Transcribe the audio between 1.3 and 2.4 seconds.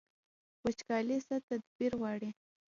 تدبیر غواړي؟